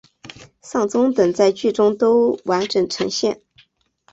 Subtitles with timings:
[0.63, 3.39] 丧钟等在剧中都完整呈现。